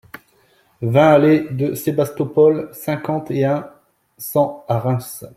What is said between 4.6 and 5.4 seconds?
à Reims